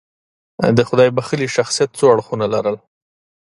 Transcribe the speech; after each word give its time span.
د 0.77 0.79
خدای 0.87 1.09
بښلي 1.15 1.47
شخصیت 1.55 1.89
څو 1.97 2.05
اړخونه 2.13 2.45
لرل. 2.53 2.75